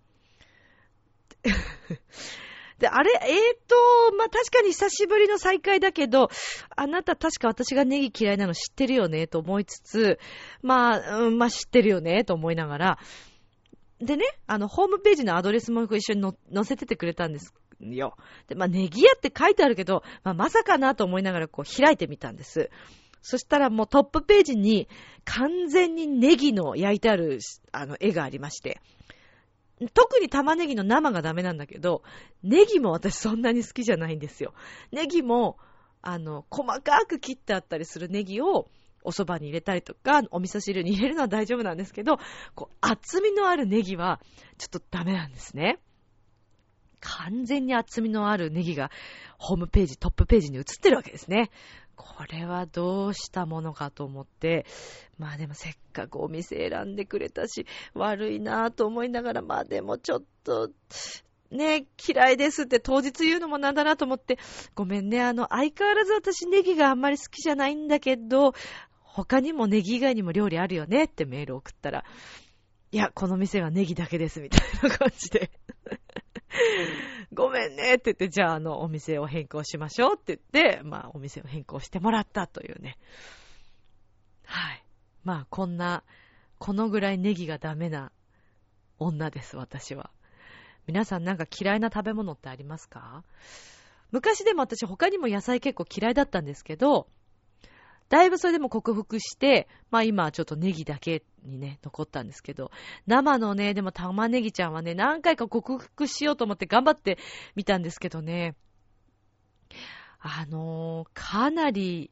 [2.80, 6.30] で、あれ、えーと、まあ、確かに久しぶりの再会だけど、
[6.74, 10.18] あなた確か私がネギ嫌いなの知ってるよね、と思いつつ、
[10.62, 12.98] まあ、うん、まあ、知ってるよね、と思いながら、
[14.00, 18.16] でね、あの、ホームページのアドレスも一緒に載せててくれたんですよ。
[18.48, 22.70] で、まあ、ネギ屋って書いてあるけど、まあ、まさかなと思いながらこう開いてみたんです。
[23.20, 24.88] そしたらもうトップページに
[25.26, 27.40] 完全にネギの焼いてある、
[27.72, 28.80] あの、絵がありまして。
[29.88, 32.02] 特に玉ねぎの生がダメなんだけど、
[32.42, 34.52] ネギも私そんなに好きじゃないんですよ。
[34.92, 35.58] ネギも、
[36.02, 38.70] あの、細かく切ってあったりするネギを
[39.02, 42.18] お蕎麦に入れたりとか、お味噌汁に入れるのは大丈夫なんですけど、
[42.54, 44.20] こう、厚みのあるネギは
[44.58, 45.78] ちょっとダメなんですね。
[47.00, 48.90] 完全に厚みのあるネギが
[49.38, 51.50] ホームページ、トップページに映ってるわけですね。
[52.02, 54.66] これはどうしたものかと思って、
[55.18, 60.70] まあでもせっかくお店選んでくれたし、悪いなぁと思いながら、まあでもちょっと、
[61.50, 64.38] ね、嫌いですって当日言うのもなんだなと思って、
[64.74, 68.54] ごめんね、あの、相変わらず私ネギがあんまり好きじゃないんだけど、
[69.02, 72.04] 他にもネギ以外にも料理あるよねってメール送ったら、
[72.92, 75.50] いや、この店はネギだけですみたいな感じで。
[77.32, 82.98] ごめんねって言って、じゃあ、あの、お店を変更しましょうって言って、まあ、お店を変更してもらったというね。
[84.44, 84.84] はい。
[85.22, 86.02] まあ、こんな、
[86.58, 88.12] このぐらいネギがダメな
[88.98, 90.10] 女です、私は。
[90.86, 93.22] 皆さんなんか嫌いな食べ物ってありますか？
[94.10, 97.08] 昔でも私他にも野菜結構嫌いだったんですけど、
[98.10, 102.70] だいぶそれでも克服して、まあ今はちょっとネギだけにね、残ったんですけど、
[103.06, 107.18] 生のね、でも玉ねぎちゃんはね、何回か克服しようと思って頑張って
[107.54, 108.56] みたんですけどね、
[110.18, 112.10] あのー、かなり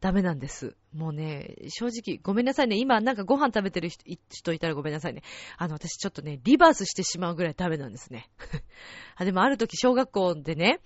[0.00, 0.76] ダメなんです。
[0.94, 2.76] もうね、正直、ごめんなさいね。
[2.76, 5.22] 今、なんかご飯食べてる人いたらごめんなさいね。
[5.56, 8.30] あの、私ちょっとね、リバースしてしまうぐらいダメなんですね。
[9.16, 10.80] あでもある時、小学校でね、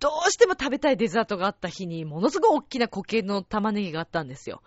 [0.00, 4.62] どうしても食べたいデザートがあった日に、ものすごい大きな固形の玉ねぎがあったんですよ。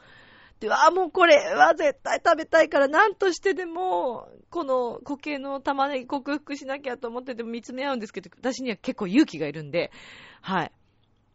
[0.60, 9.92] で、わあ、もうこれは絶対食べたいから、なんとしてでも、この固形の玉ねぎ克服しなきゃと思ってても見つめ合うんですけど、私には結構勇気がいるんで、
[10.42, 10.72] はい。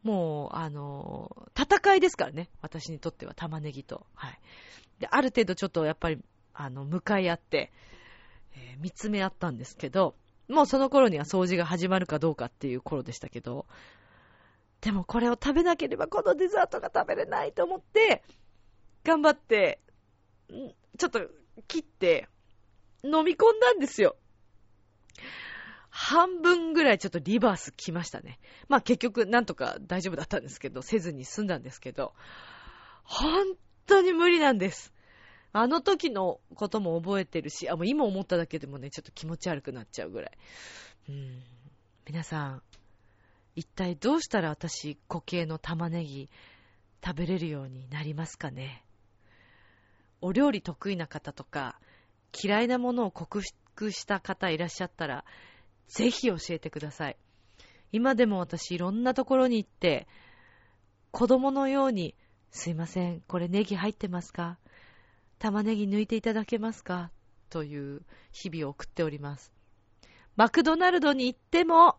[0.05, 2.49] もう、あの、戦いですからね。
[2.63, 4.07] 私にとっては玉ねぎと。
[4.15, 4.39] はい。
[5.01, 6.23] で、ある程度ちょっとやっぱり、
[6.55, 7.73] あの、向かい合って、
[8.55, 10.15] えー、見つめ合ったんですけど、
[10.49, 13.67] もうその頃には掃除が始まるかどうかっていう頃でしたけど、
[14.81, 18.23] でもこれを食べなければこのデザートが食べれないと思って、
[19.05, 19.81] 頑張って、
[20.99, 21.21] ちょっと
[21.67, 22.29] 切って、
[23.03, 24.17] 飲み込んだんですよ。
[25.89, 28.39] 半分ぐらいちょっとリバース来ましたね。
[28.69, 32.13] まあ結局なんとか大丈夫だったんですけど、せずに済んだんですけど、
[33.03, 33.55] 本
[33.87, 34.93] 当に無理なんです。
[35.59, 40.31] あの時のことも覚えてるし、あ、もう今思っただけでもね、ちょっと気持ち悪くなっちゃうぐらい。
[41.09, 41.43] うん。
[42.07, 42.63] 皆さん、
[43.55, 46.29] 一体どうしたら私、固形の玉ねぎ
[47.03, 48.85] 食べれるようになりますかね？
[50.21, 51.81] お料理得意な方とか、
[52.39, 53.41] 嫌いなものを克
[53.75, 55.25] 服した方いらっしゃったら、
[55.89, 57.17] ぜひ教えてください。
[57.93, 60.07] 今でも私いろんなところに行って、
[61.13, 62.15] 子供のように、
[62.51, 64.59] すいません、これネギ入ってますか？
[65.39, 67.11] 玉ねぎ抜いていただけますか？
[67.51, 69.53] という日々を送っております。
[70.35, 71.97] マクドナルドに行っても、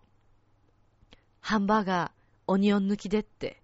[1.39, 2.11] ハンバーガー、
[2.47, 3.61] オニオン抜きでって、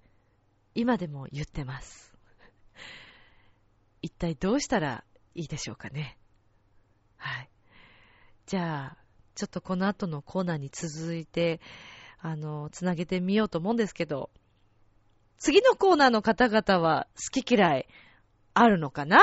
[0.76, 2.14] 今でも言ってます。
[4.02, 5.04] 一体どうしたら
[5.36, 6.18] いいでしょうかね？
[7.18, 7.50] はい。
[8.46, 8.98] じゃあ、
[9.36, 11.62] ちょっとこの後のコーナーに続いて、
[12.20, 14.30] あの、つなげてみようと思うんですけど、
[15.38, 17.88] 次のコーナーの方々は好き嫌い
[18.54, 19.20] あるのかな？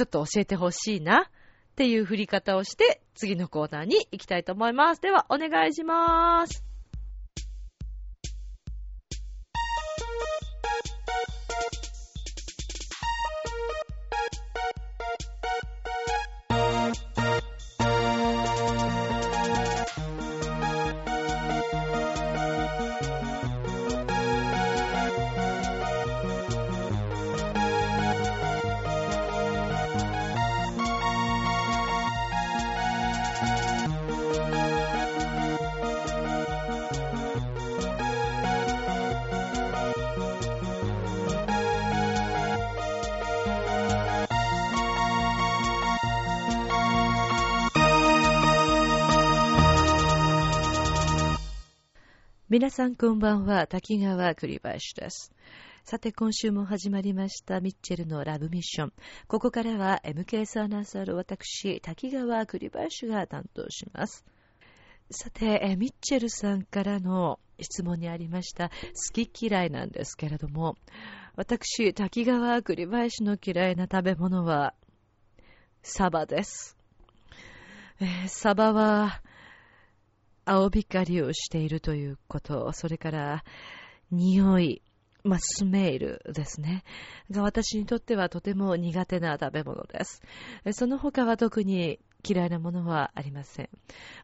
[0.00, 1.24] ちょっと教えてほしいな。
[1.24, 5.02] っていう振り方をして、次のコーナーに行きたいと思います。
[5.02, 6.69] では、お願いします。
[52.50, 55.32] 皆さんこんばんは、滝川栗林です。
[55.84, 58.92] さて、今週も始まりました、ミッチェルのラブミッション。
[59.28, 64.24] ここからは MKS アナウンサーの私、滝川栗林が担当します。
[65.12, 68.74] さて、ミッチェルさんからの質問にありました、好
[69.24, 70.74] き嫌いなんですけれども、
[71.36, 74.74] 私、滝川栗林の嫌いな食べ物は、
[75.84, 76.76] サバです。
[78.00, 79.22] えーサバは、
[80.44, 83.44] 青光りをしているということ、それから、
[84.10, 84.82] 匂い、
[85.22, 86.82] まあ、スメールですね。
[87.30, 90.22] が私にとってはとても苦手な食べ物です。
[90.72, 93.68] その他は特に嫌いなものはありません。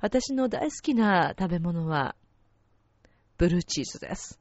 [0.00, 2.16] 私の大好きな食べ物は、
[3.38, 4.40] ブルーチーズです。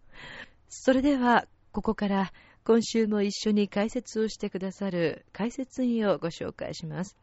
[0.69, 2.31] それでは、ここから
[2.63, 7.17] 今週も一緒に解説をしてくださる解説員をご紹介します。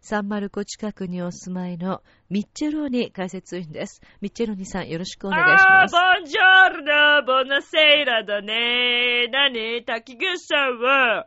[0.00, 4.02] サンマルコ近くにお住まいのミッチェローニ解説員です。
[4.20, 5.96] ミッチェローニさんよろしくお願いします。
[5.96, 9.28] あー、ボンジョルノ、ボナセイラだね。
[9.28, 11.26] 何滝口さんは、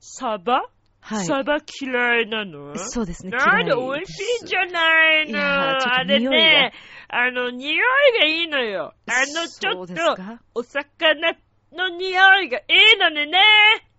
[0.00, 0.68] サバ、
[1.00, 1.24] はい。
[1.24, 2.76] サバ嫌いなの？
[2.76, 3.30] そうですね。
[3.30, 6.72] なんで美味しいんじゃないいのあれね、
[7.08, 7.78] あの、匂い
[8.18, 8.94] がいいのよ。
[9.06, 11.32] あの、ちょっと、お魚
[11.72, 12.64] の匂いがい
[12.96, 13.40] いのねね。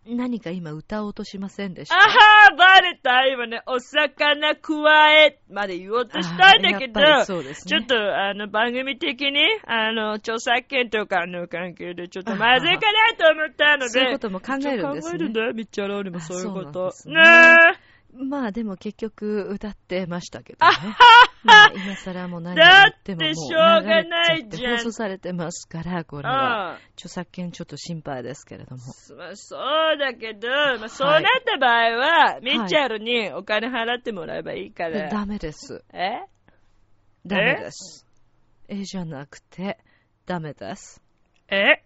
[0.05, 1.95] 何か今歌おうとしませんでした？
[1.95, 3.27] あはー、バレた？
[3.27, 7.25] 今ね、お魚加えまで言おうとしたんだけどね。
[7.25, 15.11] ちょっと、あの、番組的に、あの、著作権とかの関係で、ちょっとまずいかなと思ったので、そういうことも考えるんですね。
[15.11, 16.91] 考えるんだよ、ミッチャローにもそういうこと。
[17.05, 17.79] ねね
[18.21, 20.73] まあでも結局歌ってましたけどね。
[21.41, 26.23] まあ今更も何を言ってももうだってしょうがないじゃん放送されてますから、こえ。
[26.23, 26.71] れは。
[26.71, 26.75] うん。
[26.95, 28.81] 著作権ちょっと心配ですけれども。
[29.17, 35.09] まあ、そうだけど、まあ、そうなった場合は、ミッチャルにお金払ってもらえばいいから。
[35.09, 35.85] ダメです。
[35.93, 36.25] え？
[37.25, 38.05] ダメです。
[38.67, 39.79] えじゃなくて、
[40.25, 41.01] ダメです。
[41.49, 41.83] え？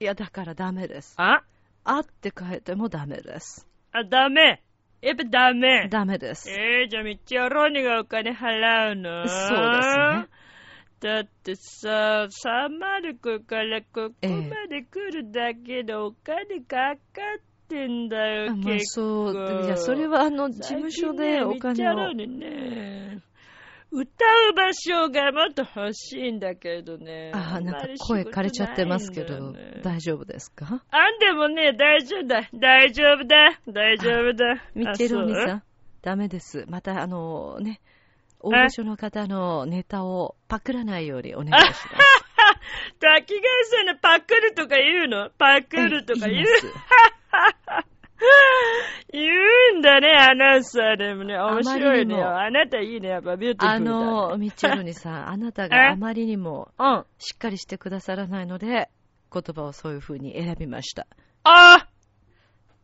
[0.00, 1.14] いや、だからダメです。
[1.16, 1.42] あ？
[1.84, 3.68] あって書いてもダメです。
[3.92, 4.64] あ、ダメ。
[5.06, 5.88] やっぱダメ。
[5.88, 6.50] ダメです。
[6.50, 9.28] えー、じゃあ、ミッチャローニがお金払うの？
[9.28, 10.26] そうですね。
[10.98, 18.16] だってさ、サンマルコからここまで来るだけでお金かかってんだ
[18.46, 19.32] よ、あまあ結構。
[19.32, 21.94] そう、いや、それはあの、事務所でお金を。
[21.94, 22.12] を。
[22.12, 23.20] ね、
[23.90, 24.02] 歌
[24.50, 27.30] う場所がもっと欲しいんだけどね。
[27.34, 30.82] あ、なんか声枯れちゃってますけどね、大丈夫ですか？
[30.90, 32.48] あんでもね、大丈夫だ。
[32.52, 33.60] 大丈夫だ。
[33.68, 34.62] 大丈夫だ。
[34.74, 35.62] ミッチェルお兄あさん、
[36.02, 36.64] ダメです。
[36.68, 37.80] また、あのね、
[38.40, 41.84] 大御所の方のネタをパクらないようにお願いします。
[42.98, 45.30] 滝川さんのパクるとか言うの？
[45.30, 46.46] パクるとか言う？
[49.12, 49.22] 言
[49.74, 51.38] うんだね、アナウンサーでもね。
[51.38, 52.16] 面白いね。
[52.22, 53.08] あなたいいね。
[53.08, 53.96] やっぱビューティフあルだ、ね。
[53.96, 55.68] の、ミッチェルニさん、 あなたえ？
[55.68, 57.04] があまりにもうん。
[57.18, 58.88] しっかりしてくださらないので、
[59.32, 61.06] 言葉をそういう風に選びました。
[61.44, 61.86] あ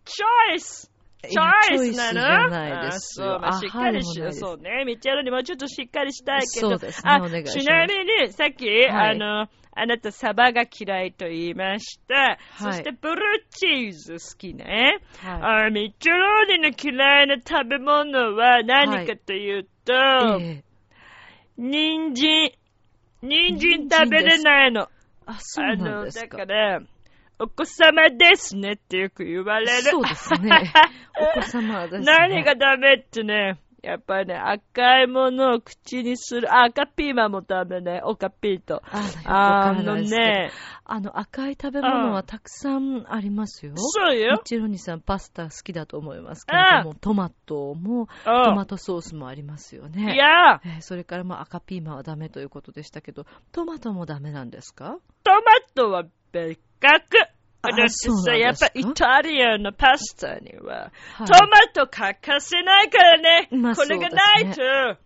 [0.04, 0.92] チョイス
[1.28, 4.84] チョイスなのじゃないですよあそう、まあ、しっかりしあはいそうね。
[4.84, 6.70] ミッチェルにもちょっとしっかりしたいけど。
[6.70, 12.38] そうですねあお願いしますちなみに、さっき、あの、あなたサバが嫌いと言いました。
[12.58, 14.98] そして、ブルーチーズ好きね。
[15.22, 19.92] はあミッチェローニの嫌いな食べ物は何かというと、
[20.40, 20.42] い。
[20.42, 20.64] ええ
[21.56, 22.52] 人参。
[23.22, 24.88] 人参食べれないの。
[25.26, 26.38] あ、そうあなんの、だですか。
[26.38, 26.80] から、
[27.38, 29.82] お子様ですねってよく言われる。
[29.82, 30.72] そうですね。
[31.36, 32.04] お子様ですね。
[32.04, 36.54] 何がダメってね、やっぱりね、赤いものを口にする。
[36.54, 38.00] あ赤ピーマンもダメね。
[38.04, 38.80] オカピート。
[38.86, 40.52] ああのね、
[40.84, 43.72] あの赤い食べ物はたくさんありますよ。
[43.76, 44.42] そうよミッ。
[44.44, 49.92] チェロニさんパスタ好きだと思いますけれども、トマトも、トマトソースもありますようん。
[49.92, 50.14] ね。
[50.14, 54.96] いや、えーそれからまあ赤ピーマンはダメということでしたけど、トマトもダメなんですか？
[55.24, 55.40] トマ
[55.74, 57.02] トは別格。
[57.62, 63.48] あだってさ、やっぱイタリアのパスタには、はいトマト欠かせないからね。
[63.52, 65.00] まあこれがないと、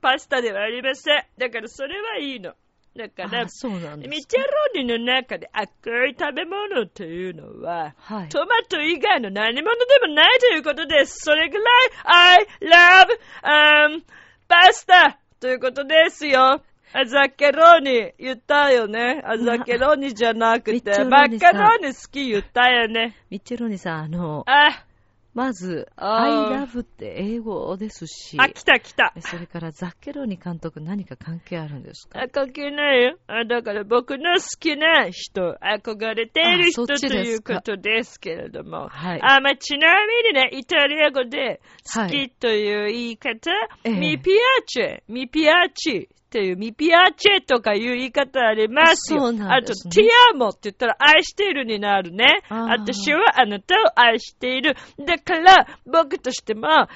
[0.00, 1.24] パスタではありません。
[1.38, 2.54] だからそれはいいの。
[2.96, 8.28] だからあ、そうなんミチェローニの中で赤い食べ物というのは、はい。
[8.30, 11.18] トマト以外の何物でもないということです。
[11.20, 14.02] それぐらい、I love、um,
[14.48, 16.62] パスタということですよ。
[16.92, 19.20] アザケローニ言ったよね。
[19.24, 23.16] アザケローニじゃなくて、マカさんローニ好き言ったよね。
[23.30, 24.84] ミッチェローニさん、あの、あ、
[25.34, 29.12] まず、あ I ー love って英語ですし、あ、来た来た。
[29.20, 32.22] それからザッケローニ監督何か関係あるんですか？
[32.22, 33.18] あ、関係ないよ。
[33.26, 38.88] あだから僕の好きな人、憧れている人ということですけれども。
[38.88, 41.60] はいあ、まあ、ちなみにね、イタリア語で
[41.94, 43.50] 好きという言い方、
[43.84, 49.20] ええミピアチェ、ミピアチっていう、ミピアチェとかいう言い方ありますよ。
[49.20, 52.42] そうなんですねあと、ティアモって言ったら愛しているになるね。
[52.50, 54.76] 私はあなたを愛している。
[55.06, 56.88] だから、僕としても、あ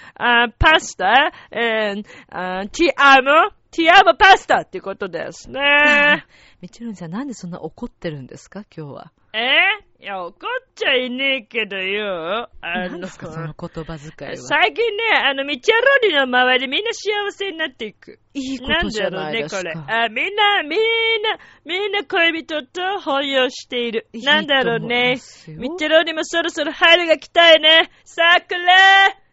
[0.59, 6.27] パスタ、えーあティアモ、ティアモパスタっていうことですね。
[6.61, 8.65] ミッチェローニさん、なんでそんな怒ってるんですか？
[8.77, 9.13] 今日は。
[9.33, 9.85] え？
[10.01, 10.35] いや、怒っ
[10.75, 12.49] ちゃいねえけどよ。
[12.63, 14.37] あ何ですかその言葉遣いは。
[14.39, 18.19] 最近ね、あの、ミチャロリの周りみんな幸せになっていく。
[18.33, 19.63] いいことじゃないですか。
[19.63, 20.05] なんだろうね、これ。
[20.05, 20.81] あ、みんな、みん
[21.23, 24.09] な、みんな恋人と抱擁している。
[24.15, 25.19] いいなんだろうね。
[25.49, 27.91] ミチャロリもそろそろ春が来たいね。
[28.05, 28.59] 桜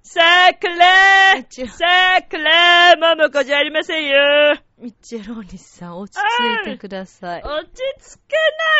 [0.04, 4.67] 桜ミチェ桜ももこじゃありませんよ。
[4.80, 7.42] ミッチェローニさん、落ち着いてください。
[7.42, 8.38] 落ち着か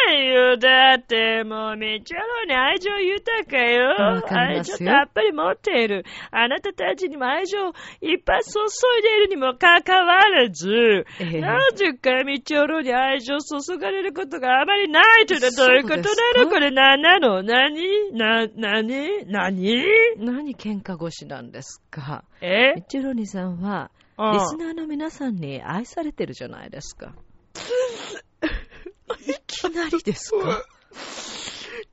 [0.10, 0.56] ないよ。
[0.58, 3.96] だって、もう、ミチャロに愛情豊かよ。
[3.98, 6.06] わかり愛情たっぷり持っている。
[6.30, 7.58] あなたたちにも愛情
[8.02, 8.60] いっぱい注
[9.00, 11.42] いでいるにもかかわらず、ええ。
[11.42, 16.50] なぜかミチャロに愛情注がれることがあまりないというのはどういうことなの？
[16.52, 17.02] これ何？
[17.02, 18.12] なの何？
[18.14, 19.26] な、何？
[19.26, 19.86] 何？
[20.18, 22.24] 何喧嘩腰なんですか？
[22.42, 22.74] え？
[22.76, 23.97] ミッチェローニさんは、うん
[24.34, 27.14] リスナーの皆さんに愛されてるじゃないですか。
[29.28, 30.38] いきなりですか？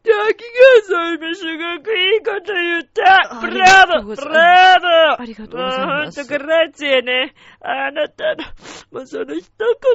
[0.03, 0.45] 滝
[0.89, 7.35] 川さんもすごくいいこと言ったあブラボーブラボーありがとうございますもうほんとグラッツェね。
[7.61, 8.45] あなたの、
[8.91, 9.51] もうその一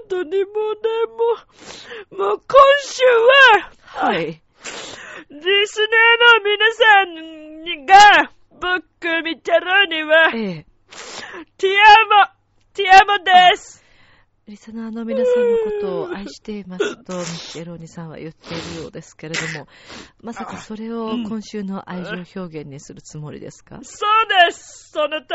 [0.09, 0.89] 言にもね、
[2.11, 2.45] もう、もう今
[2.81, 4.25] 週は、はい。
[4.27, 4.51] リス
[5.29, 10.65] ナーの皆さんにが、僕見たのには、ええ。
[11.57, 12.31] ティアモ、
[12.73, 13.83] ティアモです。
[14.47, 19.67] リスナーの皆さんのことを愛していますと、 ミッチェローニさんは言っているようですけれども、
[20.23, 23.77] まさかそれを今週の愛情表現にするつもりですか？
[23.83, 24.89] そうです。
[24.91, 25.27] その通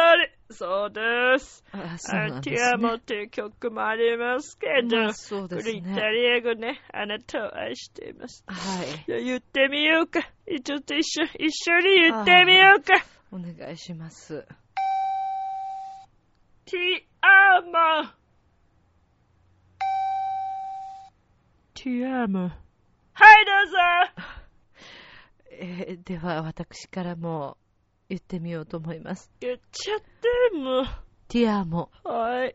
[0.51, 0.55] り。
[0.57, 1.65] そうです。
[1.71, 2.71] あそうなんテですね。
[2.73, 6.11] ィアモっていう曲もありますけど、まあそうですこれイタね。
[6.11, 8.43] リア語ね、あなたを愛しています。
[8.49, 8.87] はい。
[9.07, 10.23] じゃあ言ってみようか。
[10.65, 12.95] ちょっと一緒、一緒に言ってみようか。
[13.31, 14.45] お願いします。
[16.67, 16.81] ティ
[17.21, 18.09] アモ。
[21.75, 22.41] ティアモ。
[22.41, 23.77] はい、どうぞ。
[25.61, 27.59] えーでは私からも
[28.09, 29.31] 言ってみようと思います。
[29.41, 30.07] 言っちゃって
[30.57, 30.85] も
[31.29, 32.09] ティアモ、う。
[32.09, 32.55] はい。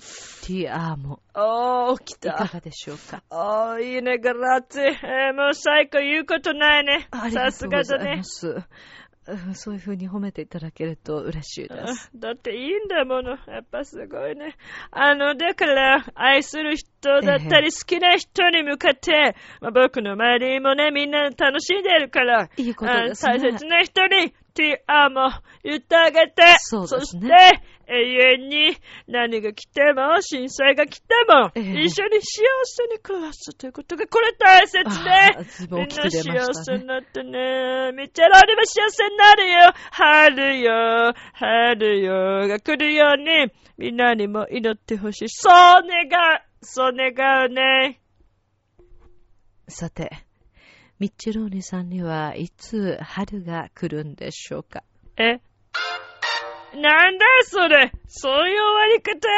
[0.00, 1.20] ティアモ。
[1.34, 2.30] おー、来た。
[2.30, 3.22] いかがでしょうか？
[3.30, 4.82] おー、いいね、グラッツェ。
[4.82, 7.06] えーもう最高言うことないね。
[7.12, 8.24] ありがさすとうござがだねいま。
[8.24, 8.56] す。
[9.26, 12.10] うんそういう風に褒めていただけると嬉しいです。
[12.14, 13.30] あだっていいんだもの。
[13.30, 14.56] やっぱすごいね。
[14.90, 25.30] あの、だから、愛する人だったり好きな人に向かって、まあ、僕の周りもね、みんな楽しんでるから、いいことですねあ大切な人に、ティアも
[25.62, 27.26] 言ってあげて、そうですねして、
[27.88, 27.94] 永
[28.34, 28.76] 遠に
[29.08, 36.54] 何が来ても、震災が来ても、ええ一緒に幸せに暮らすということが、これ大切あねみんな幸。
[36.54, 37.92] せになってね。
[37.92, 39.72] めっちゃロリも幸せになるよ。
[39.90, 45.28] 春よ、春よが来るように、みんなにも祈ってほしい。
[45.28, 46.42] そう願う。
[46.62, 48.00] そう願うね。
[49.68, 50.10] さて、
[51.00, 54.82] ミッチェローニさんにはいつ春が来るんでしょうか？
[55.16, 55.40] え
[56.78, 59.28] なんだそれそういう終わり方？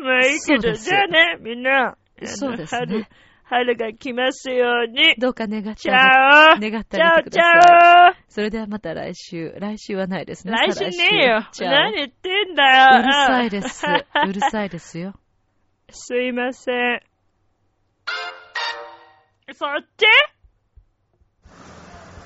[0.00, 1.96] まあいいけど、じゃあね、みんな。
[2.24, 3.06] そうですね春、
[3.44, 5.14] 春が来ますように。
[5.18, 8.10] どうか願ってチャあオげ願ってあげてください。
[8.10, 9.54] オチそれではまた来週。
[9.58, 10.52] 来週はないですね。
[10.52, 11.48] ャオ来週再ねえよ。
[11.60, 13.00] 何言ってんだよ。
[13.00, 13.86] うるさいです。
[14.28, 15.14] うるさいですよ。
[15.88, 17.00] すいません。
[19.54, 20.04] そっち？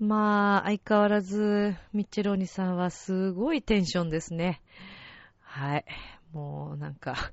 [0.00, 4.62] まあ、相変わらず、ミッチェローニさんはすごいテンションですね。
[5.40, 5.84] はい。
[6.32, 7.32] もうなんか、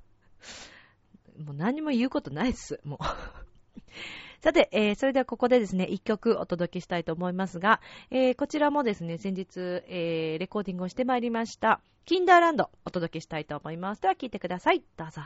[1.42, 2.82] もう何も言うことないです。
[2.84, 3.00] もう。
[4.44, 7.80] さて、えーそれではここでですね、一曲お届けしたいと思いますが、
[8.12, 14.02] えーこちらもですね、先日、えーレコーディングをしてまいりました、キンダーランドお届けしたいと思います。
[14.02, 14.84] では聴いてください。
[14.98, 15.22] どうぞ。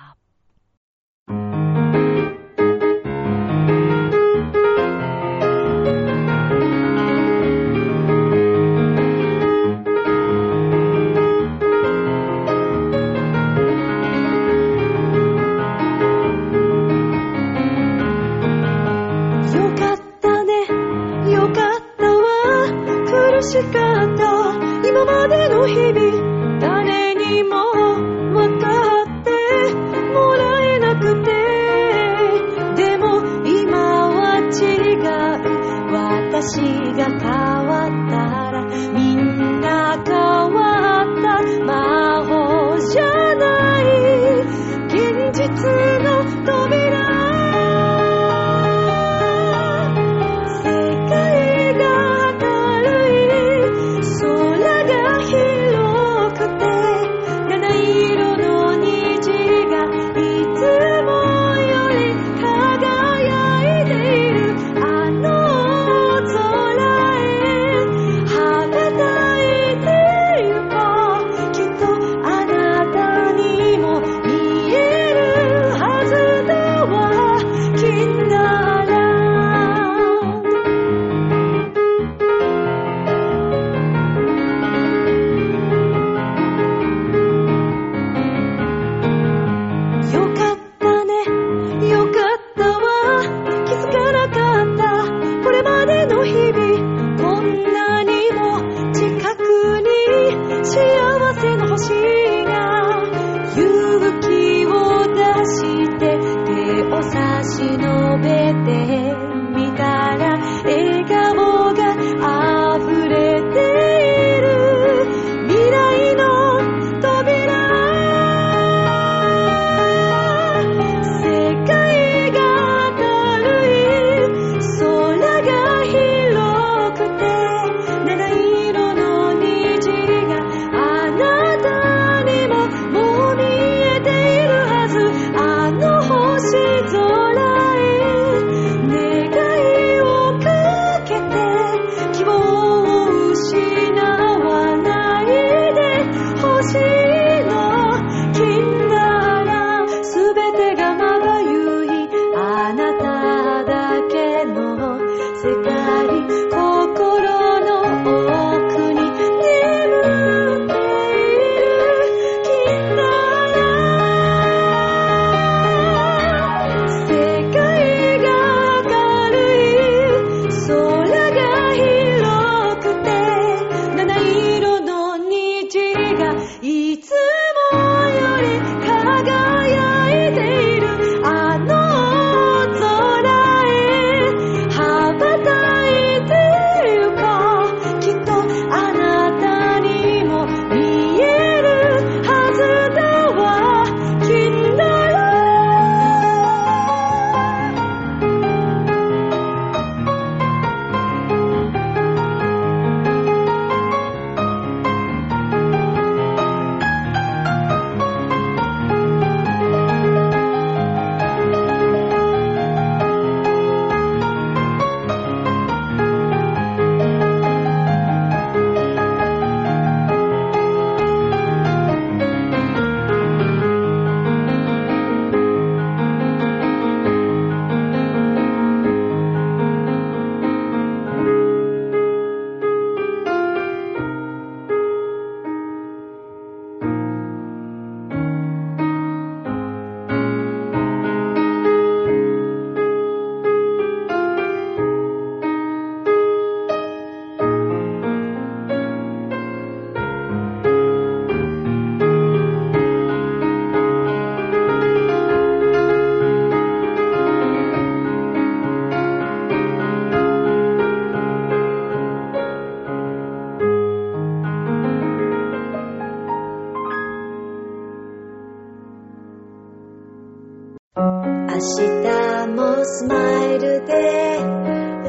[271.99, 274.39] 日もスマイルで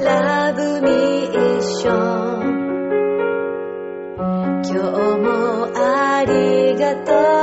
[0.04, 1.92] ラブミッショ
[2.38, 2.52] ン。
[4.64, 4.72] 今日
[5.18, 7.41] もありがとう。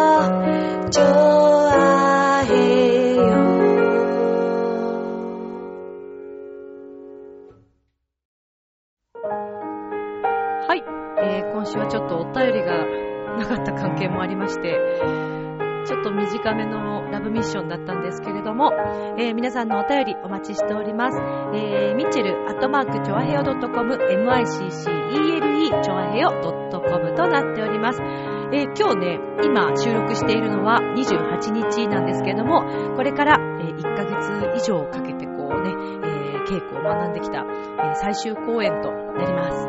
[19.70, 21.17] のお便りお待ちしております。
[21.53, 23.59] えーミッチェルアットマークチョアヘヨ .com、
[23.93, 24.70] miccele
[25.82, 28.01] チョアヘヨ .com となっております。
[28.51, 32.63] えー今日ね、今収録しているのは28日なんですけれども、
[32.95, 35.70] これから、えー1ヶ月以上かけてこうね、
[36.03, 39.67] えー稽古を学んできた、えー最終公演となります。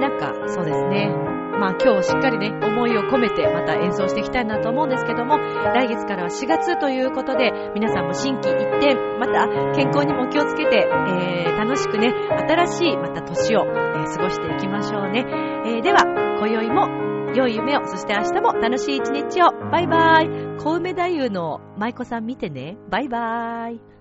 [0.00, 1.29] なんか、そうですね。
[1.58, 15.24] まあ今日しっかりね、思いを込めてまた演奏していきたいなと思うんですけども、来月からは4月ということで、皆さんも心機一転、また健康にも気をつけて、えー楽しくね、新しいまた年を、えー過ごしていきましょうね。
[15.66, 16.04] えーでは、
[16.38, 16.88] 今宵も
[17.34, 19.50] 良い夢を、そして明日も楽しい一日を。
[19.70, 20.28] バイバイ。
[20.58, 22.76] 小梅太夫の舞妓さん見てね。
[22.90, 23.99] バイバイ。